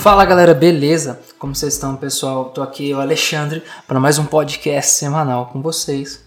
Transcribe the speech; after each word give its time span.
Fala 0.00 0.24
galera, 0.24 0.54
beleza? 0.54 1.18
Como 1.40 1.56
vocês 1.56 1.74
estão, 1.74 1.96
pessoal? 1.96 2.46
Tô 2.46 2.62
aqui, 2.62 2.94
o 2.94 3.00
Alexandre, 3.00 3.64
para 3.86 3.98
mais 3.98 4.16
um 4.16 4.24
podcast 4.24 4.92
semanal 4.92 5.46
com 5.46 5.60
vocês. 5.60 6.22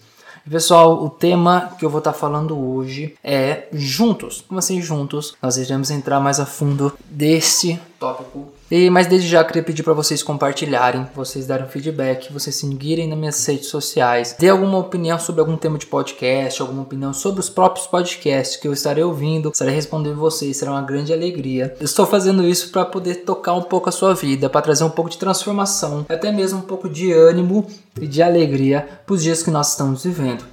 Pessoal, 0.48 1.02
o 1.02 1.08
tema 1.08 1.72
que 1.78 1.84
eu 1.84 1.88
vou 1.88 1.98
estar 1.98 2.12
tá 2.12 2.18
falando 2.18 2.56
hoje 2.56 3.14
é 3.24 3.68
juntos. 3.72 4.44
Como 4.46 4.58
assim 4.58 4.80
juntos? 4.82 5.34
Nós 5.40 5.56
iremos 5.56 5.90
entrar 5.90 6.20
mais 6.20 6.38
a 6.38 6.44
fundo 6.44 6.92
desse 7.08 7.80
tópico. 8.02 8.48
E, 8.68 8.90
mas 8.90 9.06
desde 9.06 9.28
já 9.28 9.44
queria 9.44 9.62
pedir 9.62 9.84
para 9.84 9.92
vocês 9.92 10.22
compartilharem, 10.22 11.06
vocês 11.14 11.46
darem 11.46 11.68
feedback, 11.68 12.32
vocês 12.32 12.56
seguirem 12.56 13.06
nas 13.06 13.18
minhas 13.18 13.46
redes 13.46 13.68
sociais, 13.68 14.34
dê 14.36 14.48
alguma 14.48 14.78
opinião 14.78 15.20
sobre 15.20 15.40
algum 15.40 15.56
tema 15.56 15.78
de 15.78 15.86
podcast, 15.86 16.60
alguma 16.60 16.82
opinião 16.82 17.12
sobre 17.12 17.38
os 17.38 17.48
próprios 17.48 17.86
podcasts 17.86 18.56
que 18.56 18.66
eu 18.66 18.72
estarei 18.72 19.04
ouvindo, 19.04 19.50
estarei 19.50 19.74
respondendo 19.74 20.16
vocês, 20.16 20.56
será 20.56 20.72
uma 20.72 20.82
grande 20.82 21.12
alegria. 21.12 21.76
Eu 21.78 21.84
estou 21.84 22.04
fazendo 22.04 22.44
isso 22.44 22.72
para 22.72 22.84
poder 22.84 23.16
tocar 23.16 23.52
um 23.54 23.62
pouco 23.62 23.88
a 23.88 23.92
sua 23.92 24.14
vida, 24.14 24.50
para 24.50 24.62
trazer 24.62 24.82
um 24.82 24.90
pouco 24.90 25.10
de 25.10 25.18
transformação, 25.18 26.04
até 26.08 26.32
mesmo 26.32 26.58
um 26.58 26.62
pouco 26.62 26.88
de 26.88 27.12
ânimo 27.12 27.66
e 28.00 28.06
de 28.06 28.20
alegria 28.20 28.88
para 29.06 29.14
os 29.14 29.22
dias 29.22 29.42
que 29.42 29.50
nós 29.50 29.70
estamos 29.70 30.02
vivendo. 30.02 30.44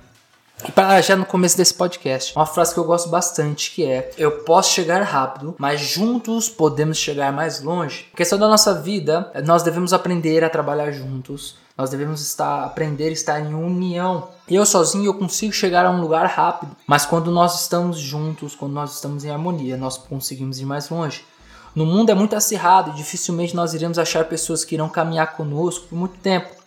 Para 0.75 0.99
já 1.01 1.15
no 1.15 1.25
começo 1.25 1.55
desse 1.55 1.73
podcast, 1.73 2.35
uma 2.35 2.45
frase 2.45 2.73
que 2.73 2.79
eu 2.79 2.83
gosto 2.83 3.07
bastante 3.09 3.71
que 3.71 3.85
é: 3.85 4.11
Eu 4.17 4.43
posso 4.43 4.73
chegar 4.73 5.01
rápido, 5.03 5.55
mas 5.57 5.79
juntos 5.79 6.49
podemos 6.49 6.97
chegar 6.97 7.31
mais 7.31 7.61
longe. 7.61 8.07
A 8.13 8.17
questão 8.17 8.37
da 8.37 8.47
nossa 8.47 8.73
vida, 8.73 9.31
nós 9.45 9.63
devemos 9.63 9.93
aprender 9.93 10.43
a 10.43 10.49
trabalhar 10.49 10.91
juntos. 10.91 11.55
Nós 11.77 11.89
devemos 11.89 12.21
estar 12.21 12.65
aprender 12.65 13.07
a 13.07 13.13
estar 13.13 13.39
em 13.39 13.53
união. 13.53 14.27
Eu 14.49 14.65
sozinho 14.65 15.05
eu 15.05 15.13
consigo 15.13 15.53
chegar 15.53 15.85
a 15.85 15.89
um 15.89 16.01
lugar 16.01 16.25
rápido, 16.25 16.75
mas 16.85 17.05
quando 17.05 17.31
nós 17.31 17.61
estamos 17.61 17.97
juntos, 17.97 18.53
quando 18.53 18.73
nós 18.73 18.95
estamos 18.95 19.23
em 19.23 19.31
harmonia, 19.31 19.77
nós 19.77 19.97
conseguimos 19.97 20.59
ir 20.59 20.65
mais 20.65 20.89
longe. 20.89 21.23
No 21.73 21.85
mundo 21.85 22.09
é 22.09 22.13
muito 22.13 22.35
acirrado 22.35 22.91
e 22.91 22.95
dificilmente 22.95 23.55
nós 23.55 23.73
iremos 23.73 23.97
achar 23.97 24.25
pessoas 24.25 24.65
que 24.65 24.75
irão 24.75 24.89
caminhar 24.89 25.37
conosco 25.37 25.87
por 25.87 25.97
muito 25.97 26.17
tempo. 26.17 26.58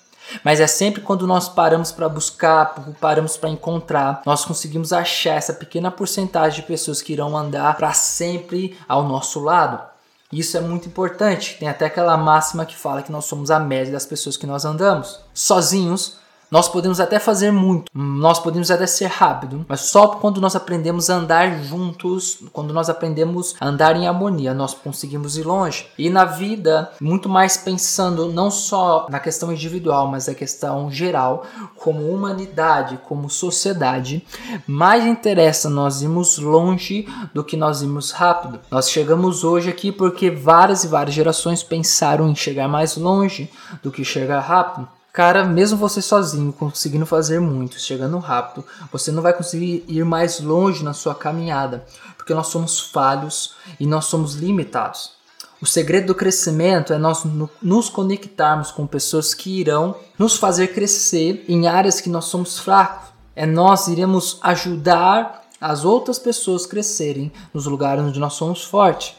Mas 0.44 0.60
é 0.60 0.66
sempre 0.66 1.00
quando 1.00 1.26
nós 1.26 1.48
paramos 1.48 1.92
para 1.92 2.08
buscar, 2.08 2.74
paramos 3.00 3.36
para 3.36 3.50
encontrar, 3.50 4.22
nós 4.24 4.44
conseguimos 4.44 4.92
achar 4.92 5.34
essa 5.34 5.52
pequena 5.52 5.90
porcentagem 5.90 6.60
de 6.60 6.66
pessoas 6.66 7.02
que 7.02 7.12
irão 7.12 7.36
andar 7.36 7.76
para 7.76 7.92
sempre 7.92 8.76
ao 8.88 9.02
nosso 9.02 9.40
lado. 9.40 9.92
Isso 10.32 10.56
é 10.56 10.60
muito 10.60 10.88
importante. 10.88 11.58
Tem 11.58 11.68
até 11.68 11.84
aquela 11.84 12.16
máxima 12.16 12.64
que 12.64 12.74
fala 12.74 13.02
que 13.02 13.12
nós 13.12 13.26
somos 13.26 13.50
a 13.50 13.60
média 13.60 13.92
das 13.92 14.06
pessoas 14.06 14.36
que 14.36 14.46
nós 14.46 14.64
andamos. 14.64 15.20
Sozinhos, 15.34 16.16
nós 16.52 16.68
podemos 16.68 17.00
até 17.00 17.18
fazer 17.18 17.50
muito, 17.50 17.90
nós 17.94 18.38
podemos 18.38 18.70
até 18.70 18.86
ser 18.86 19.06
rápido, 19.06 19.64
mas 19.66 19.80
só 19.80 20.08
quando 20.08 20.38
nós 20.38 20.54
aprendemos 20.54 21.08
a 21.08 21.14
andar 21.14 21.64
juntos, 21.64 22.40
quando 22.52 22.74
nós 22.74 22.90
aprendemos 22.90 23.54
a 23.58 23.66
andar 23.66 23.96
em 23.96 24.06
harmonia, 24.06 24.52
nós 24.52 24.74
conseguimos 24.74 25.38
ir 25.38 25.44
longe. 25.44 25.86
E 25.96 26.10
na 26.10 26.26
vida, 26.26 26.92
muito 27.00 27.26
mais 27.26 27.56
pensando 27.56 28.30
não 28.30 28.50
só 28.50 29.06
na 29.08 29.18
questão 29.18 29.50
individual, 29.50 30.08
mas 30.08 30.26
na 30.26 30.34
questão 30.34 30.90
geral, 30.90 31.46
como 31.74 32.10
humanidade, 32.10 33.00
como 33.08 33.30
sociedade, 33.30 34.22
mais 34.66 35.06
interessa 35.06 35.70
nós 35.70 36.02
irmos 36.02 36.36
longe 36.36 37.08
do 37.32 37.42
que 37.42 37.56
nós 37.56 37.80
irmos 37.80 38.10
rápido. 38.10 38.60
Nós 38.70 38.90
chegamos 38.90 39.42
hoje 39.42 39.70
aqui 39.70 39.90
porque 39.90 40.30
várias 40.30 40.84
e 40.84 40.88
várias 40.88 41.14
gerações 41.14 41.62
pensaram 41.62 42.28
em 42.28 42.34
chegar 42.34 42.68
mais 42.68 42.98
longe 42.98 43.50
do 43.82 43.90
que 43.90 44.04
chegar 44.04 44.40
rápido. 44.40 44.86
Cara, 45.12 45.44
mesmo 45.44 45.76
você 45.76 46.00
sozinho, 46.00 46.54
conseguindo 46.54 47.04
fazer 47.04 47.38
muito, 47.38 47.78
chegando 47.78 48.16
rápido, 48.18 48.64
você 48.90 49.12
não 49.12 49.22
vai 49.22 49.34
conseguir 49.34 49.84
ir 49.86 50.06
mais 50.06 50.40
longe 50.40 50.82
na 50.82 50.94
sua 50.94 51.14
caminhada, 51.14 51.84
porque 52.16 52.32
nós 52.32 52.46
somos 52.46 52.80
falhos 52.80 53.54
e 53.78 53.86
nós 53.86 54.06
somos 54.06 54.36
limitados. 54.36 55.12
O 55.60 55.66
segredo 55.66 56.06
do 56.06 56.14
crescimento 56.14 56.94
é 56.94 56.98
nós 56.98 57.24
nos 57.60 57.90
conectarmos 57.90 58.70
com 58.70 58.86
pessoas 58.86 59.34
que 59.34 59.60
irão 59.60 59.94
nos 60.18 60.36
fazer 60.36 60.68
crescer 60.68 61.44
em 61.46 61.68
áreas 61.68 62.00
que 62.00 62.08
nós 62.08 62.24
somos 62.24 62.58
fracos. 62.58 63.10
É 63.36 63.44
nós 63.44 63.88
iremos 63.88 64.38
ajudar 64.42 65.42
as 65.60 65.84
outras 65.84 66.18
pessoas 66.18 66.64
crescerem 66.64 67.30
nos 67.52 67.66
lugares 67.66 68.02
onde 68.02 68.18
nós 68.18 68.32
somos 68.32 68.64
fortes 68.64 69.14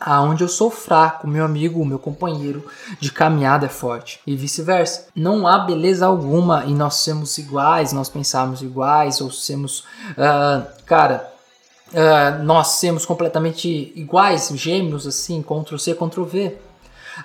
aonde 0.00 0.42
eu 0.42 0.48
sou 0.48 0.70
fraco, 0.70 1.28
meu 1.28 1.44
amigo, 1.44 1.84
meu 1.84 1.98
companheiro 1.98 2.64
de 2.98 3.12
caminhada 3.12 3.66
é 3.66 3.68
forte 3.68 4.20
e 4.26 4.34
vice-versa. 4.34 5.08
Não 5.14 5.46
há 5.46 5.58
beleza 5.58 6.06
alguma 6.06 6.64
em 6.64 6.74
nós 6.74 6.96
sermos 6.96 7.36
iguais, 7.38 7.92
nós 7.92 8.08
pensarmos 8.08 8.62
iguais 8.62 9.20
ou 9.20 9.30
sermos, 9.30 9.80
uh, 10.12 10.66
cara, 10.86 11.30
uh, 11.92 12.42
nós 12.42 12.68
sermos 12.68 13.04
completamente 13.04 13.92
iguais, 13.94 14.50
gêmeos 14.54 15.06
assim, 15.06 15.42
Ctrl 15.42 15.76
C, 15.76 15.94
Ctrl 15.94 16.24
V. 16.24 16.56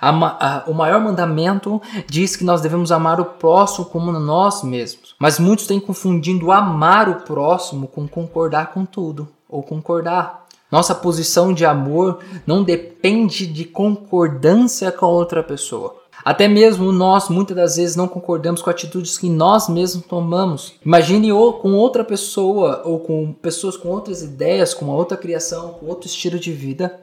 A, 0.00 0.10
a, 0.10 0.64
o 0.66 0.74
maior 0.74 1.00
mandamento 1.00 1.80
diz 2.06 2.36
que 2.36 2.44
nós 2.44 2.60
devemos 2.60 2.92
amar 2.92 3.20
o 3.20 3.24
próximo 3.24 3.86
como 3.86 4.12
nós 4.12 4.62
mesmos. 4.62 5.14
Mas 5.18 5.38
muitos 5.38 5.66
têm 5.66 5.80
confundindo 5.80 6.52
amar 6.52 7.08
o 7.08 7.16
próximo 7.22 7.88
com 7.88 8.06
concordar 8.06 8.72
com 8.72 8.84
tudo 8.84 9.28
ou 9.48 9.62
concordar. 9.62 10.45
Nossa 10.76 10.94
posição 10.94 11.54
de 11.54 11.64
amor 11.64 12.18
não 12.46 12.62
depende 12.62 13.46
de 13.46 13.64
concordância 13.64 14.92
com 14.92 15.06
outra 15.06 15.42
pessoa. 15.42 15.96
Até 16.22 16.46
mesmo 16.46 16.92
nós 16.92 17.30
muitas 17.30 17.56
das 17.56 17.76
vezes 17.76 17.96
não 17.96 18.06
concordamos 18.06 18.60
com 18.60 18.68
atitudes 18.68 19.16
que 19.16 19.30
nós 19.30 19.70
mesmos 19.70 20.04
tomamos. 20.04 20.74
Imagine 20.84 21.32
ou 21.32 21.54
com 21.54 21.72
outra 21.72 22.04
pessoa 22.04 22.82
ou 22.84 23.00
com 23.00 23.32
pessoas 23.32 23.74
com 23.74 23.88
outras 23.88 24.20
ideias, 24.20 24.74
com 24.74 24.84
uma 24.84 24.94
outra 24.94 25.16
criação, 25.16 25.70
com 25.70 25.86
outro 25.86 26.08
estilo 26.08 26.38
de 26.38 26.52
vida. 26.52 27.00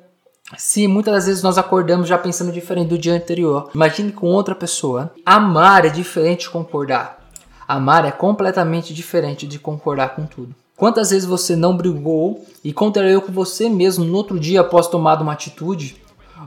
Se 0.56 0.88
muitas 0.88 1.16
das 1.16 1.26
vezes 1.26 1.42
nós 1.42 1.58
acordamos 1.58 2.08
já 2.08 2.20
pensando 2.20 2.52
diferente 2.52 2.90
do 2.90 2.98
dia 3.00 3.16
anterior, 3.16 3.72
imagine 3.74 4.12
com 4.12 4.28
outra 4.28 4.54
pessoa. 4.54 5.12
Amar 5.26 5.84
é 5.84 5.90
diferente 5.90 6.42
de 6.42 6.52
concordar. 6.52 7.28
Amar 7.68 8.06
é 8.06 8.12
completamente 8.12 8.94
diferente 8.94 9.48
de 9.48 9.58
concordar 9.58 10.10
com 10.10 10.28
tudo. 10.28 10.54
Quantas 10.84 11.12
vezes 11.12 11.24
você 11.24 11.56
não 11.56 11.78
brigou 11.78 12.46
e 12.62 12.74
contrariou 12.74 13.22
com 13.22 13.32
você 13.32 13.70
mesmo 13.70 14.04
no 14.04 14.18
outro 14.18 14.38
dia 14.38 14.60
após 14.60 14.86
tomar 14.86 15.22
uma 15.22 15.32
atitude? 15.32 15.96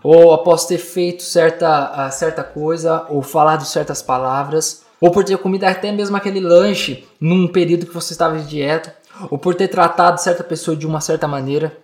Ou 0.02 0.30
após 0.30 0.66
ter 0.66 0.76
feito 0.76 1.22
certa, 1.22 2.10
certa 2.10 2.44
coisa, 2.44 3.06
ou 3.08 3.22
falado 3.22 3.64
certas 3.64 4.02
palavras, 4.02 4.82
ou 5.00 5.10
por 5.10 5.24
ter 5.24 5.38
comido 5.38 5.64
até 5.64 5.90
mesmo 5.90 6.18
aquele 6.18 6.40
lanche 6.40 7.08
num 7.18 7.48
período 7.48 7.86
que 7.86 7.94
você 7.94 8.12
estava 8.12 8.38
de 8.38 8.46
dieta, 8.46 8.94
ou 9.30 9.38
por 9.38 9.54
ter 9.54 9.68
tratado 9.68 10.20
certa 10.20 10.44
pessoa 10.44 10.76
de 10.76 10.86
uma 10.86 11.00
certa 11.00 11.26
maneira. 11.26 11.74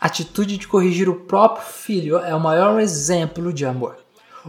A 0.00 0.06
atitude 0.06 0.56
de 0.56 0.66
corrigir 0.66 1.08
o 1.08 1.14
próprio 1.14 1.64
filho 1.64 2.18
é 2.18 2.34
o 2.34 2.40
maior 2.40 2.80
exemplo 2.80 3.52
de 3.52 3.64
amor. 3.64 3.94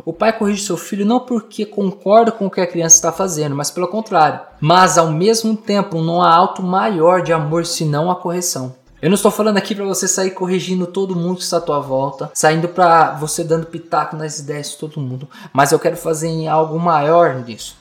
O 0.06 0.13
pai 0.13 0.31
corrige 0.31 0.63
seu 0.63 0.78
filho 0.78 1.06
não 1.06 1.19
porque 1.19 1.66
concorda 1.66 2.31
com 2.31 2.46
o 2.46 2.52
que 2.52 2.62
a 2.62 2.68
criança 2.68 2.96
está 2.96 3.12
fazendo, 3.12 3.56
mas 3.56 3.69
pelo 3.69 3.88
contrário. 3.88 4.40
Mas 4.59 4.97
ao 4.97 5.12
mesmo 5.12 5.56
tempo 5.56 6.02
não 6.02 6.22
há 6.22 6.34
alto 6.34 6.63
maior 6.63 7.22
de 7.22 7.34
amor 7.34 7.66
senão 7.66 8.09
a 8.09 8.16
correção. 8.16 8.75
Eu 9.02 9.09
não 9.09 9.16
estou 9.16 9.31
falando 9.31 9.57
aqui 9.57 9.74
para 9.74 9.84
você 9.84 10.07
sair 10.07 10.31
corrigindo 10.31 10.85
todo 10.85 11.16
mundo 11.16 11.38
que 11.38 11.44
está 11.44 11.57
à 11.57 11.62
tua 11.62 11.79
volta, 11.79 12.29
saindo 12.35 12.68
para 12.68 13.16
você 13.16 13.44
dando 13.44 13.66
pitaco 13.66 14.16
nas 14.16 14.38
ideias 14.38 14.72
de 14.72 14.78
todo 14.78 15.02
mundo, 15.02 15.28
mas 15.52 15.72
eu 15.72 15.79
quero 15.79 15.97
fazer 15.97 16.47
algo 16.47 16.79
maior 16.79 17.34
nisso. 17.35 17.75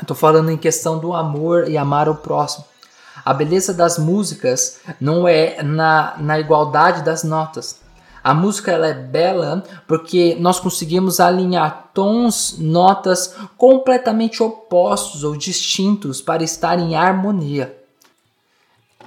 Estou 0.00 0.16
falando 0.16 0.50
em 0.50 0.56
questão 0.56 0.98
do 0.98 1.14
amor 1.14 1.68
e 1.68 1.78
amar 1.78 2.08
o 2.08 2.16
próximo. 2.16 2.64
A 3.24 3.32
beleza 3.32 3.72
das 3.72 3.98
músicas 3.98 4.80
não 5.00 5.28
é 5.28 5.62
na, 5.62 6.14
na 6.18 6.40
igualdade 6.40 7.02
das 7.02 7.22
notas, 7.22 7.79
a 8.22 8.34
música 8.34 8.70
ela 8.70 8.88
é 8.88 8.94
bela 8.94 9.62
porque 9.86 10.36
nós 10.38 10.60
conseguimos 10.60 11.20
alinhar 11.20 11.90
tons, 11.94 12.56
notas 12.58 13.34
completamente 13.56 14.42
opostos 14.42 15.24
ou 15.24 15.36
distintos 15.36 16.20
para 16.20 16.42
estar 16.42 16.78
em 16.78 16.94
harmonia. 16.94 17.76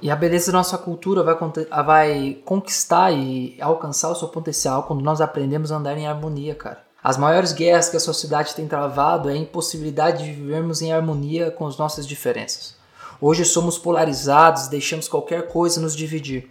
E 0.02 0.10
a 0.10 0.16
beleza 0.16 0.52
da 0.52 0.58
nossa 0.58 0.76
cultura 0.76 1.22
vai, 1.22 1.36
vai 1.84 2.38
conquistar 2.44 3.12
e 3.12 3.56
alcançar 3.60 4.10
o 4.10 4.14
seu 4.14 4.28
potencial 4.28 4.82
quando 4.82 5.02
nós 5.02 5.20
aprendemos 5.20 5.70
a 5.70 5.76
andar 5.76 5.96
em 5.96 6.06
harmonia, 6.06 6.54
cara. 6.54 6.82
As 7.02 7.16
maiores 7.16 7.52
guerras 7.52 7.88
que 7.88 7.96
a 7.96 8.00
sociedade 8.00 8.54
tem 8.54 8.66
travado 8.66 9.28
é 9.28 9.34
a 9.34 9.36
impossibilidade 9.36 10.24
de 10.24 10.32
vivermos 10.32 10.82
em 10.82 10.92
harmonia 10.92 11.50
com 11.50 11.66
as 11.66 11.76
nossas 11.76 12.06
diferenças. 12.06 12.74
Hoje 13.20 13.44
somos 13.44 13.78
polarizados, 13.78 14.68
deixamos 14.68 15.06
qualquer 15.06 15.48
coisa 15.48 15.80
nos 15.80 15.94
dividir 15.94 16.50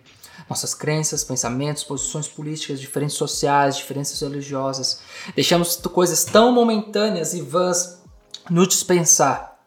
nossas 0.50 0.74
crenças, 0.74 1.24
pensamentos, 1.24 1.84
posições 1.84 2.28
políticas, 2.28 2.80
diferenças 2.80 3.18
sociais, 3.18 3.78
diferenças 3.78 4.20
religiosas. 4.22 5.02
Deixamos 5.36 5.76
coisas 5.76 6.24
tão 6.26 6.52
momentâneas 6.52 7.34
e 7.34 7.42
vãs 7.42 8.02
nos 8.50 8.68
dispensar. 8.68 9.58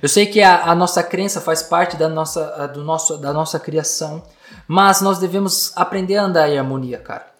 Eu 0.00 0.08
sei 0.08 0.26
que 0.26 0.40
a, 0.40 0.64
a 0.70 0.74
nossa 0.74 1.02
crença 1.02 1.40
faz 1.40 1.62
parte 1.62 1.96
da 1.96 2.08
nossa, 2.08 2.66
do 2.68 2.82
nosso, 2.82 3.18
da 3.18 3.32
nossa 3.32 3.58
criação, 3.60 4.22
mas 4.66 5.00
nós 5.00 5.18
devemos 5.18 5.72
aprender 5.76 6.16
a 6.16 6.24
andar 6.24 6.48
em 6.48 6.58
harmonia, 6.58 6.98
cara. 6.98 7.30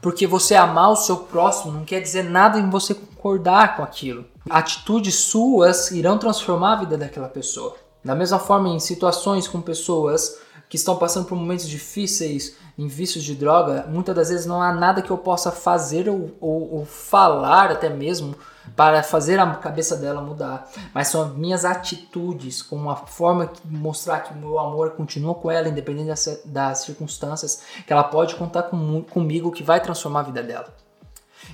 Porque 0.00 0.26
você 0.26 0.54
amar 0.54 0.90
o 0.90 0.96
seu 0.96 1.16
próximo 1.16 1.72
não 1.72 1.84
quer 1.84 2.00
dizer 2.00 2.22
nada 2.22 2.58
em 2.58 2.70
você 2.70 2.94
concordar 2.94 3.76
com 3.76 3.82
aquilo. 3.82 4.24
Atitudes 4.48 5.16
suas 5.16 5.90
irão 5.90 6.18
transformar 6.18 6.74
a 6.74 6.76
vida 6.76 6.96
daquela 6.96 7.28
pessoa. 7.28 7.74
Da 8.04 8.14
mesma 8.14 8.38
forma, 8.38 8.68
em 8.68 8.78
situações 8.78 9.48
com 9.48 9.60
pessoas 9.60 10.38
que 10.68 10.76
estão 10.76 10.96
passando 10.96 11.26
por 11.26 11.36
momentos 11.36 11.68
difíceis, 11.68 12.56
em 12.78 12.88
vícios 12.88 13.24
de 13.24 13.34
droga, 13.34 13.86
muitas 13.88 14.14
das 14.14 14.28
vezes 14.28 14.46
não 14.46 14.60
há 14.60 14.72
nada 14.72 15.00
que 15.00 15.10
eu 15.10 15.16
possa 15.16 15.50
fazer 15.50 16.08
ou, 16.08 16.36
ou, 16.40 16.74
ou 16.74 16.84
falar 16.84 17.70
até 17.70 17.88
mesmo 17.88 18.34
para 18.74 19.02
fazer 19.02 19.38
a 19.38 19.54
cabeça 19.54 19.96
dela 19.96 20.20
mudar, 20.20 20.68
mas 20.92 21.08
são 21.08 21.28
minhas 21.30 21.64
atitudes, 21.64 22.62
com 22.62 22.76
uma 22.76 22.96
forma 22.96 23.50
de 23.64 23.76
mostrar 23.76 24.20
que 24.20 24.34
o 24.34 24.36
meu 24.36 24.58
amor 24.58 24.90
continua 24.90 25.34
com 25.34 25.50
ela, 25.50 25.68
independente 25.68 26.08
das, 26.08 26.42
das 26.44 26.78
circunstâncias, 26.78 27.62
que 27.86 27.92
ela 27.92 28.04
pode 28.04 28.34
contar 28.34 28.64
com, 28.64 29.02
comigo, 29.04 29.52
que 29.52 29.62
vai 29.62 29.80
transformar 29.80 30.20
a 30.20 30.24
vida 30.24 30.42
dela. 30.42 30.74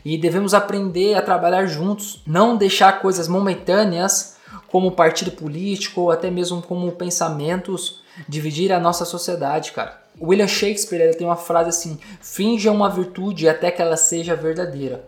E 0.04 0.16
devemos 0.16 0.54
aprender 0.54 1.14
a 1.14 1.22
trabalhar 1.22 1.66
juntos, 1.66 2.22
não 2.26 2.56
deixar 2.56 3.00
coisas 3.00 3.28
momentâneas, 3.28 4.36
como 4.68 4.92
partido 4.92 5.30
político 5.32 6.02
ou 6.02 6.10
até 6.10 6.30
mesmo 6.30 6.62
como 6.62 6.90
pensamentos, 6.92 8.01
dividir 8.28 8.72
a 8.72 8.80
nossa 8.80 9.04
sociedade, 9.04 9.72
cara. 9.72 10.00
William 10.20 10.46
Shakespeare 10.46 11.16
tem 11.16 11.26
uma 11.26 11.36
frase 11.36 11.70
assim: 11.70 11.98
finja 12.20 12.70
uma 12.70 12.88
virtude 12.88 13.48
até 13.48 13.70
que 13.70 13.82
ela 13.82 13.96
seja 13.96 14.36
verdadeira. 14.36 15.04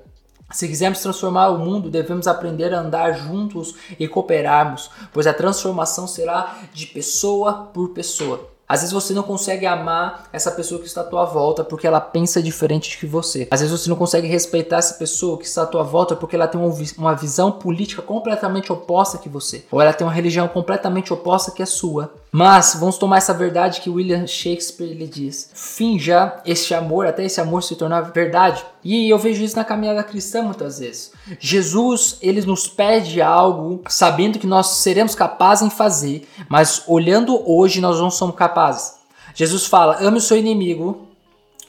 Se 0.51 0.69
quisermos 0.69 1.01
transformar 1.01 1.49
o 1.49 1.59
mundo, 1.59 1.91
devemos 1.91 2.27
aprender 2.27 2.73
a 2.73 2.81
andar 2.81 3.13
juntos 3.13 3.75
e 3.99 4.07
cooperarmos, 4.07 4.91
pois 5.13 5.27
a 5.27 5.35
transformação 5.35 6.07
será 6.07 6.59
de 6.73 6.87
pessoa 6.87 7.71
por 7.73 7.91
pessoa. 7.91 8.55
Às 8.67 8.81
vezes 8.81 8.93
você 8.93 9.13
não 9.13 9.23
consegue 9.23 9.67
amar 9.67 10.29
essa 10.33 10.51
pessoa 10.51 10.81
que 10.81 10.87
está 10.87 11.03
à 11.03 11.05
tua 11.05 11.25
volta 11.25 11.63
porque 11.63 11.87
ela 11.87 12.01
pensa 12.01 12.43
diferente 12.43 12.99
que 12.99 13.07
você. 13.07 13.47
Às 13.51 13.61
vezes 13.61 13.79
você 13.79 13.91
não 13.91 13.97
consegue 13.97 14.27
respeitar 14.27 14.79
essa 14.79 14.95
pessoa 14.95 15.37
que 15.39 15.45
está 15.45 15.63
à 15.63 15.67
tua 15.67 15.83
volta 15.83 16.17
porque 16.17 16.35
ela 16.35 16.49
tem 16.49 16.61
uma 16.97 17.15
visão 17.15 17.53
política 17.53 18.01
completamente 18.01 18.73
oposta 18.73 19.19
que 19.19 19.29
você. 19.29 19.65
Ou 19.71 19.83
ela 19.83 19.93
tem 19.93 20.07
uma 20.07 20.13
religião 20.13 20.49
completamente 20.49 21.13
oposta 21.13 21.51
que 21.51 21.63
a 21.63 21.67
sua. 21.67 22.11
Mas 22.37 22.77
vamos 22.81 22.99
tomar 22.99 23.19
essa 23.19 23.33
verdade 23.33 23.81
que 23.81 23.89
William 23.89 24.27
Shakespeare 24.27 24.93
lhe 24.93 25.07
diz. 25.07 25.51
Finja 25.55 26.43
este 26.45 26.75
amor 26.75 27.07
até 27.07 27.25
esse 27.25 27.41
amor 27.41 27.63
se 27.63 27.77
tornar 27.77 28.01
verdade. 28.11 28.61
E 28.83 29.09
eu 29.09 29.17
vejo 29.17 29.45
isso 29.45 29.55
na 29.55 29.65
caminhada 29.65 30.03
cristã 30.03 30.43
muitas 30.43 30.81
vezes. 30.81 31.13
Jesus, 31.39 32.19
ele 32.21 32.45
nos 32.45 32.67
pede 32.67 33.23
algo 33.23 33.83
sabendo 33.89 34.41
que 34.41 34.49
nós 34.49 34.67
seremos 34.79 35.15
capazes 35.15 35.65
em 35.65 35.71
fazer, 35.71 36.29
mas 36.49 36.83
olhando 36.89 37.41
hoje 37.49 37.81
nós 37.81 38.01
não 38.01 38.11
somos 38.11 38.35
capazes. 38.35 38.95
Jesus 39.33 39.67
fala: 39.67 39.99
ame 40.01 40.19
o 40.19 40.21
seu 40.21 40.37
inimigo, 40.37 41.07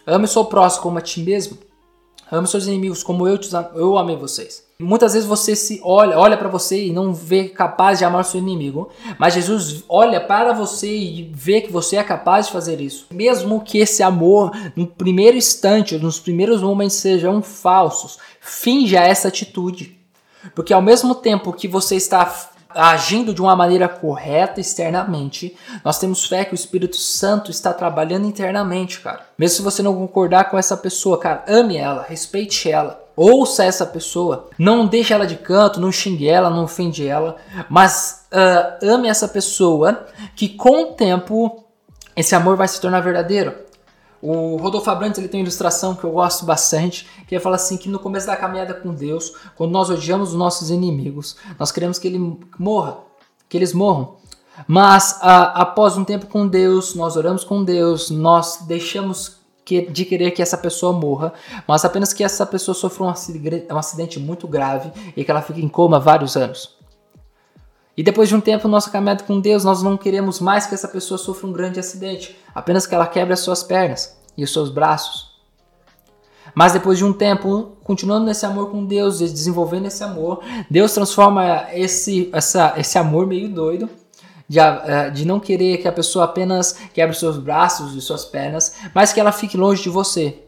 ame 0.03 0.25
o 0.25 0.27
seu 0.27 0.45
próximo 0.45 0.81
como 0.81 0.97
a 0.97 1.01
ti 1.01 1.21
mesmo. 1.21 1.59
Ame 2.31 2.48
seus 2.48 2.66
inimigos 2.66 3.04
como 3.04 3.27
eu, 3.27 3.38
te, 3.38 3.50
eu 3.75 3.98
amei 3.98 4.16
vocês. 4.16 4.63
Muitas 4.80 5.13
vezes 5.13 5.27
você 5.27 5.56
se 5.56 5.80
olha, 5.83 6.19
olha 6.19 6.36
para 6.36 6.50
você 6.50 6.88
e 6.88 6.92
não 6.92 7.13
vê 7.13 7.48
capaz 7.48 8.00
de 8.00 8.06
amar 8.06 8.25
seu 8.25 8.39
inimigo, 8.39 8.89
mas 9.18 9.33
Jesus 9.33 9.83
olha 9.88 10.19
para 10.19 10.51
você 10.51 10.94
e 10.94 11.31
vê 11.33 11.62
que 11.62 11.72
você 11.72 11.95
é 11.95 12.04
capaz 12.04 12.48
de 12.48 12.51
fazer 12.51 12.81
isso. 12.81 13.07
Mesmo 13.12 13.62
que 13.62 13.77
esse 13.77 14.04
amor, 14.04 14.51
no 14.75 14.86
primeiro 14.86 15.38
instante, 15.38 15.98
nos 15.98 16.19
primeiros 16.19 16.62
momentos 16.62 16.98
sejam 16.98 17.42
falsos, 17.42 18.18
finja 18.42 19.00
essa 19.00 19.30
atitude. 19.30 19.98
Porque 20.54 20.74
ao 20.74 20.81
mesmo 20.81 21.16
tempo 21.16 21.54
que 21.54 21.68
você 21.68 21.95
está 21.95 22.51
agindo 22.75 23.33
de 23.33 23.42
uma 23.42 23.56
maneira 23.56 23.88
correta 23.88 24.60
externamente, 24.60 25.56
nós 25.83 25.98
temos 25.98 26.25
fé 26.25 26.44
que 26.44 26.54
o 26.54 26.56
Espírito 26.56 26.98
Santo 26.98 27.50
está 27.50 27.74
trabalhando 27.74 28.27
internamente, 28.27 29.00
cara. 29.00 29.22
Mesmo 29.38 29.56
se 29.57 29.62
você 29.62 29.81
não 29.81 29.95
concordar 29.95 30.50
com 30.51 30.57
essa 30.57 30.75
pessoa, 30.75 31.18
cara, 31.18 31.44
ame 31.48 31.77
ela, 31.77 32.06
respeite 32.07 32.69
ela. 32.69 33.01
Ouça 33.16 33.63
essa 33.63 33.86
pessoa, 33.86 34.50
não 34.60 34.86
deixe 34.86 35.13
ela 35.13 35.25
de 35.25 35.38
canto, 35.38 35.80
não 35.80 35.89
xingue 35.89 36.27
ela, 36.27 36.50
não 36.50 36.66
ofende 36.66 37.07
ela, 37.07 37.38
mas 37.69 38.25
uh, 38.30 38.86
ame 38.86 39.07
essa 39.07 39.25
pessoa 39.25 40.06
que 40.36 40.50
com 40.50 40.83
o 40.83 40.94
tempo 40.94 41.63
esse 42.13 42.36
amor 42.36 42.57
vai 42.57 42.68
se 42.68 42.80
tornar 42.81 43.00
verdadeiro. 43.00 43.54
O 44.21 44.57
Rodolfo 44.57 44.89
Abrantes 44.89 45.19
ele 45.19 45.27
tem 45.27 45.39
uma 45.39 45.45
ilustração 45.45 45.95
que 45.95 46.03
eu 46.03 46.12
gosto 46.12 46.45
bastante, 46.45 47.07
que 47.27 47.35
ele 47.35 47.44
fala 47.44 47.56
assim 47.56 47.77
que 47.77 47.89
no 47.89 48.00
começo 48.00 48.27
da 48.27 48.35
caminhada 48.35 48.73
com 48.73 48.94
Deus, 48.94 49.33
quando 49.56 49.71
nós 49.71 49.89
odiamos 49.89 50.29
os 50.29 50.35
nossos 50.35 50.69
inimigos, 50.69 51.35
nós 51.59 51.71
queremos 51.71 52.00
que 52.00 52.07
ele 52.07 52.39
morra, 52.57 52.97
que 53.47 53.57
eles 53.57 53.73
morram. 53.73 54.15
Mas 54.67 55.19
a, 55.21 55.62
após 55.62 55.97
um 55.97 56.03
tempo 56.03 56.27
com 56.27 56.47
Deus, 56.47 56.95
nós 56.95 57.17
oramos 57.17 57.44
com 57.44 57.63
Deus, 57.63 58.09
nós 58.09 58.59
deixamos 58.65 59.38
que, 59.65 59.81
de 59.81 60.06
querer 60.06 60.31
que 60.31 60.41
essa 60.41 60.57
pessoa 60.57 60.94
morra, 60.94 61.33
mas 61.67 61.83
apenas 61.83 62.13
que 62.13 62.23
essa 62.23 62.45
pessoa 62.45 62.75
sofra 62.75 63.03
um 63.03 63.09
acidente, 63.09 63.67
um 63.71 63.77
acidente 63.77 64.19
muito 64.19 64.47
grave 64.47 64.91
e 65.17 65.25
que 65.25 65.31
ela 65.31 65.41
fique 65.41 65.63
em 65.63 65.67
coma 65.67 66.00
vários 66.00 66.38
anos. 66.38 66.75
E 67.97 68.03
depois 68.03 68.27
de 68.27 68.36
um 68.36 68.42
tempo, 68.42 68.68
nossa 68.68 68.89
caminhada 68.89 69.24
com 69.24 69.39
Deus, 69.39 69.63
nós 69.63 69.81
não 69.81 69.95
queremos 69.95 70.39
mais 70.39 70.65
que 70.65 70.74
essa 70.75 70.88
pessoa 70.88 71.18
sofra 71.18 71.47
um 71.47 71.53
grande 71.53 71.80
acidente, 71.80 72.38
apenas 72.53 72.86
que 72.86 72.94
ela 72.94 73.07
quebre 73.07 73.33
as 73.33 73.39
suas 73.39 73.63
pernas 73.63 74.18
e 74.38 74.44
os 74.44 74.51
seus 74.51 74.69
braços. 74.69 75.36
Mas 76.53 76.74
depois 76.74 76.97
de 76.97 77.06
um 77.06 77.13
tempo, 77.13 77.77
continuando 77.83 78.25
nesse 78.25 78.45
amor 78.45 78.69
com 78.69 78.86
Deus, 78.86 79.19
desenvolvendo 79.19 79.88
esse 79.88 80.03
amor, 80.03 80.42
Deus 80.69 80.94
transforma 80.94 81.68
esse, 81.74 82.30
essa, 82.33 82.74
esse 82.77 82.97
amor 82.97 83.25
meio 83.25 83.50
doido 83.50 83.89
de, 84.48 84.59
eh, 84.59 85.09
de 85.09 85.25
não 85.25 85.39
querer 85.39 85.77
que 85.77 85.88
a 85.88 85.91
pessoa 85.91 86.25
apenas 86.25 86.77
quebre 86.94 87.15
seus 87.15 87.38
braços 87.38 87.95
e 87.95 88.01
suas 88.01 88.25
pernas, 88.25 88.75
mas 88.94 89.12
que 89.12 89.19
ela 89.19 89.31
fique 89.31 89.57
longe 89.57 89.83
de 89.83 89.89
você. 89.89 90.44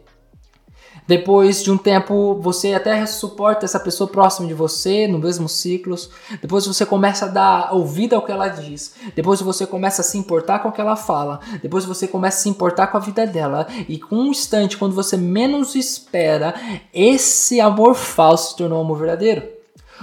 Depois 1.08 1.62
de 1.62 1.70
um 1.70 1.78
tempo, 1.78 2.38
você 2.38 2.74
até 2.74 3.06
suporta 3.06 3.64
essa 3.64 3.80
pessoa 3.80 4.06
próxima 4.06 4.46
de 4.46 4.52
você, 4.52 5.08
no 5.08 5.18
mesmo 5.18 5.48
ciclos. 5.48 6.10
Depois 6.42 6.66
você 6.66 6.84
começa 6.84 7.24
a 7.24 7.28
dar 7.28 7.74
ouvido 7.74 8.14
ao 8.14 8.20
que 8.20 8.30
ela 8.30 8.48
diz. 8.48 8.92
Depois 9.16 9.40
você 9.40 9.66
começa 9.66 10.02
a 10.02 10.04
se 10.04 10.18
importar 10.18 10.58
com 10.58 10.68
o 10.68 10.72
que 10.72 10.82
ela 10.82 10.96
fala. 10.96 11.40
Depois 11.62 11.86
você 11.86 12.06
começa 12.06 12.40
a 12.40 12.42
se 12.42 12.50
importar 12.50 12.88
com 12.88 12.98
a 12.98 13.00
vida 13.00 13.26
dela. 13.26 13.66
E 13.88 13.98
com 13.98 14.16
um 14.16 14.26
instante, 14.26 14.76
quando 14.76 14.94
você 14.94 15.16
menos 15.16 15.74
espera, 15.74 16.54
esse 16.92 17.58
amor 17.58 17.94
falso 17.94 18.50
se 18.50 18.56
tornou 18.58 18.78
amor 18.78 18.98
verdadeiro. 18.98 19.48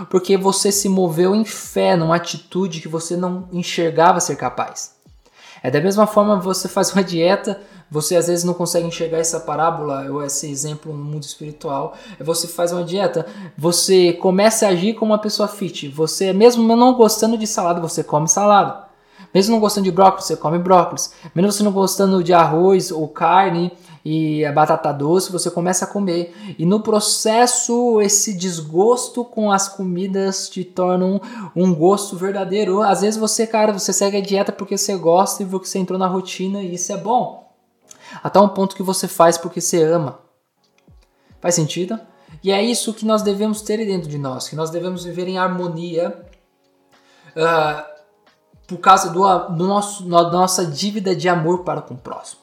Porque 0.10 0.36
você 0.36 0.72
se 0.72 0.90
moveu 0.90 1.36
em 1.36 1.46
fé, 1.46 1.96
numa 1.96 2.16
atitude 2.16 2.81
que 2.81 2.88
você 2.88 3.16
não 3.16 3.48
enxergava 3.54 4.19
ser 4.19 4.38
capaz. 4.38 4.96
É 5.62 5.69
da 5.69 5.81
mesma 5.81 6.06
forma 6.08 6.40
você 6.40 6.68
faz 6.68 6.92
uma 6.94 7.04
dieta 7.04 7.62
você 7.90 8.16
às 8.16 8.28
vezes 8.28 8.44
não 8.44 8.54
consegue 8.54 8.88
enxergar 8.88 9.20
essa 9.20 9.40
parábola 9.40 10.10
ou 10.12 10.24
esse 10.24 10.50
exemplo 10.50 10.94
no 10.94 11.04
mundo 11.04 11.24
espiritual. 11.24 11.96
Você 12.20 12.48
faz 12.48 12.72
uma 12.72 12.84
dieta, 12.84 13.26
você 13.58 14.14
começa 14.14 14.66
a 14.66 14.70
agir 14.70 14.94
como 14.94 15.12
uma 15.12 15.20
pessoa 15.20 15.48
fit. 15.48 15.88
Você, 15.90 16.34
mesmo 16.34 16.76
não 16.76 16.94
gostando 16.94 17.38
de 17.38 17.48
salada, 17.48 17.80
você 17.80 18.04
come 18.04 18.28
salada. 18.28 18.86
Mesmo 19.34 19.54
não 19.54 19.60
gostando 19.60 19.84
de 19.84 19.92
brócolis, 19.92 20.26
você 20.26 20.38
come 20.38 20.58
brócolis. 20.58 21.14
Mesmo 21.36 21.52
você 21.52 21.62
não 21.62 21.72
gostando 21.72 22.24
de 22.24 22.34
arroz 22.34 22.90
ou 22.90 23.08
carne 23.08 23.72
e 24.04 24.46
a 24.46 24.52
batata 24.52 24.94
doce, 24.94 25.32
você 25.32 25.51
começa 25.51 25.84
a 25.84 25.88
comer. 25.88 26.34
E 26.58 26.65
no 26.65 26.80
processo, 26.80 28.00
esse 28.01 28.34
desgosto 28.34 29.25
com 29.25 29.51
as 29.51 29.68
comidas 29.68 30.48
te 30.48 30.63
torna 30.63 31.06
um, 31.06 31.20
um 31.56 31.75
gosto 31.75 32.15
verdadeiro. 32.15 32.82
Às 32.82 33.01
vezes 33.01 33.20
você, 33.20 33.46
cara, 33.46 33.74
você 33.74 33.92
segue 33.92 34.18
a 34.18 34.22
dieta 34.22 34.54
porque 34.54 34.77
você 34.77 34.96
gosta 34.96 35.44
e 35.44 35.46
porque 35.46 35.68
você 35.68 35.80
entrou 35.80 36.00
na 36.00 36.08
rotina 36.08 36.63
e 36.63 36.75
isso 36.75 36.94
é 36.94 36.98
bom 36.98 37.45
até 38.24 38.39
um 38.39 38.50
ponto 38.50 38.75
que 38.75 38.84
você 38.84 39.07
faz 39.07 39.38
porque 39.38 39.62
você 39.62 39.84
ama. 39.84 40.19
Faz 41.39 41.55
sentido? 41.55 42.00
E 42.43 42.51
é 42.51 42.62
isso 42.62 42.93
que 42.93 43.05
nós 43.05 43.22
devemos 43.22 43.62
ter 43.62 43.77
dentro 43.77 44.10
de 44.10 44.17
nós, 44.17 44.48
que 44.48 44.55
nós 44.55 44.69
devemos 44.69 45.03
viver 45.03 45.27
em 45.27 45.38
harmonia 45.38 46.25
uh, 47.36 47.95
por 48.67 48.77
causa 48.77 49.10
do, 49.10 49.22
do 49.50 49.67
nosso, 49.67 50.03
da 50.03 50.29
nossa 50.31 50.65
dívida 50.65 51.15
de 51.15 51.29
amor 51.29 51.63
para 51.63 51.81
com 51.81 51.93
o 51.93 51.98
próximo. 51.98 52.41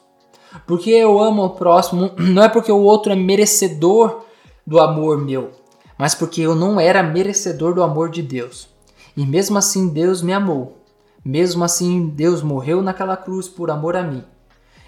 Porque 0.66 0.90
eu 0.90 1.20
amo 1.20 1.44
o 1.44 1.50
próximo, 1.50 2.12
não 2.18 2.42
é 2.42 2.48
porque 2.48 2.70
o 2.70 2.82
outro 2.82 3.12
é 3.12 3.16
merecedor 3.16 4.24
do 4.66 4.80
amor 4.80 5.18
meu, 5.18 5.52
mas 5.98 6.14
porque 6.14 6.40
eu 6.40 6.54
não 6.54 6.78
era 6.78 7.02
merecedor 7.02 7.74
do 7.74 7.82
amor 7.82 8.10
de 8.10 8.22
Deus. 8.22 8.68
E 9.16 9.26
mesmo 9.26 9.58
assim 9.58 9.88
Deus 9.88 10.22
me 10.22 10.32
amou. 10.32 10.78
Mesmo 11.24 11.62
assim 11.62 12.08
Deus 12.08 12.42
morreu 12.42 12.82
naquela 12.82 13.16
cruz 13.16 13.48
por 13.48 13.70
amor 13.70 13.96
a 13.96 14.02
mim. 14.02 14.24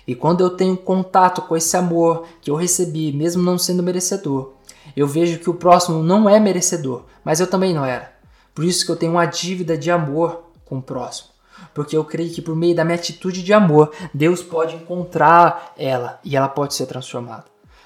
E 0.06 0.14
quando 0.14 0.42
eu 0.42 0.50
tenho 0.50 0.76
contato 0.76 1.42
com 1.42 1.56
esse 1.56 1.76
amor 1.76 2.24
que 2.40 2.50
eu 2.50 2.54
recebi, 2.54 3.12
mesmo 3.12 3.42
não 3.42 3.58
sendo 3.58 3.82
merecedor, 3.82 4.52
eu 4.96 5.06
vejo 5.06 5.38
que 5.38 5.48
o 5.48 5.54
próximo 5.54 6.02
não 6.02 6.28
é 6.28 6.38
merecedor, 6.38 7.04
mas 7.24 7.40
eu 7.40 7.46
também 7.46 7.72
não 7.72 7.84
era. 7.84 8.12
Por 8.54 8.64
isso 8.64 8.84
que 8.84 8.92
eu 8.92 8.96
tenho 8.96 9.12
uma 9.12 9.26
dívida 9.26 9.76
de 9.76 9.90
amor 9.90 10.44
com 10.64 10.78
o 10.78 10.82
próximo. 10.82 11.30
Porque 11.72 11.96
eu 11.96 12.04
creio 12.04 12.32
que 12.32 12.42
por 12.42 12.54
meio 12.54 12.74
da 12.74 12.84
minha 12.84 12.96
atitude 12.96 13.42
de 13.42 13.52
amor, 13.52 13.92
Deus 14.12 14.42
pode 14.42 14.76
encontrar 14.76 15.72
ela 15.76 16.20
e 16.22 16.36
ela 16.36 16.48
pode 16.48 16.74
ser 16.74 16.86
transformada. 16.86 17.44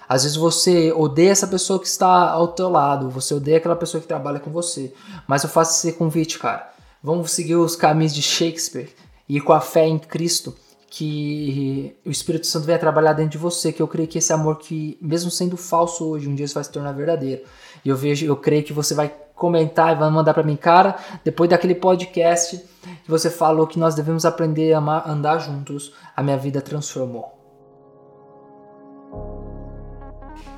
Às 0.08 0.22
vezes 0.22 0.36
você 0.36 0.90
odeia 0.92 1.30
essa 1.30 1.46
pessoa 1.46 1.78
que 1.78 1.86
está 1.86 2.30
ao 2.30 2.48
teu 2.48 2.68
lado, 2.68 3.10
você 3.10 3.34
odeia 3.34 3.58
aquela 3.58 3.76
pessoa 3.76 4.00
que 4.00 4.06
trabalha 4.06 4.40
com 4.40 4.50
você, 4.50 4.92
mas 5.26 5.42
eu 5.42 5.50
faço 5.50 5.72
esse 5.72 5.96
convite, 5.96 6.38
cara. 6.38 6.70
Vamos 7.02 7.30
seguir 7.30 7.56
os 7.56 7.76
caminhos 7.76 8.14
de 8.14 8.22
Shakespeare 8.22 8.94
e 9.28 9.40
com 9.40 9.52
a 9.52 9.60
fé 9.60 9.86
em 9.86 9.98
Cristo 9.98 10.54
que 10.98 11.96
o 12.04 12.10
Espírito 12.10 12.48
Santo 12.48 12.66
venha 12.66 12.78
trabalhar 12.78 13.12
dentro 13.12 13.30
de 13.30 13.38
você, 13.38 13.72
que 13.72 13.80
eu 13.80 13.86
creio 13.86 14.08
que 14.08 14.18
esse 14.18 14.32
amor 14.32 14.58
que, 14.58 14.98
mesmo 15.00 15.30
sendo 15.30 15.56
falso 15.56 16.04
hoje, 16.04 16.28
um 16.28 16.34
dia 16.34 16.46
vai 16.48 16.64
se 16.64 16.72
tornar 16.72 16.90
verdadeiro. 16.90 17.42
E 17.84 17.88
eu 17.88 17.96
vejo, 17.96 18.26
eu 18.26 18.34
creio 18.34 18.64
que 18.64 18.72
você 18.72 18.94
vai 18.94 19.14
comentar 19.32 19.92
e 19.92 19.98
vai 19.98 20.10
mandar 20.10 20.34
para 20.34 20.42
mim, 20.42 20.56
cara, 20.56 20.96
depois 21.24 21.48
daquele 21.48 21.76
podcast 21.76 22.56
que 23.04 23.08
você 23.08 23.30
falou 23.30 23.68
que 23.68 23.78
nós 23.78 23.94
devemos 23.94 24.24
aprender 24.24 24.72
a 24.72 25.08
andar 25.08 25.38
juntos, 25.38 25.92
a 26.16 26.22
minha 26.22 26.36
vida 26.36 26.60
transformou. 26.60 27.37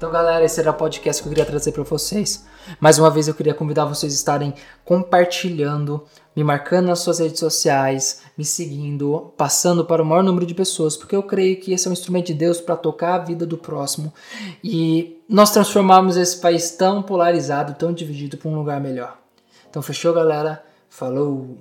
Então, 0.01 0.11
galera, 0.11 0.43
esse 0.43 0.59
era 0.59 0.71
o 0.71 0.73
podcast 0.73 1.21
que 1.21 1.29
eu 1.29 1.31
queria 1.31 1.45
trazer 1.45 1.73
para 1.73 1.83
vocês. 1.83 2.47
Mais 2.81 2.99
uma 2.99 3.11
vez, 3.11 3.29
eu 3.29 3.35
queria 3.35 3.53
convidar 3.53 3.85
vocês 3.85 4.15
a 4.15 4.17
estarem 4.17 4.55
compartilhando, 4.83 6.07
me 6.35 6.43
marcando 6.43 6.87
nas 6.87 7.01
suas 7.01 7.19
redes 7.19 7.39
sociais, 7.39 8.23
me 8.35 8.43
seguindo, 8.43 9.31
passando 9.37 9.85
para 9.85 10.03
o 10.03 10.07
maior 10.07 10.23
número 10.23 10.47
de 10.47 10.55
pessoas, 10.55 10.97
porque 10.97 11.15
eu 11.15 11.23
creio 11.23 11.61
que 11.61 11.75
esse 11.75 11.87
é 11.87 11.91
um 11.91 11.93
instrumento 11.93 12.29
de 12.29 12.35
Deus 12.35 12.63
para 12.63 12.77
tocar 12.77 13.17
a 13.17 13.19
vida 13.19 13.45
do 13.45 13.59
próximo 13.59 14.11
e 14.65 15.23
nós 15.29 15.51
transformarmos 15.51 16.17
esse 16.17 16.41
país 16.41 16.71
tão 16.71 17.03
polarizado, 17.03 17.75
tão 17.75 17.93
dividido 17.93 18.39
para 18.39 18.49
um 18.49 18.57
lugar 18.57 18.81
melhor. 18.81 19.19
Então, 19.69 19.83
fechou, 19.83 20.15
galera? 20.15 20.65
Falou! 20.89 21.59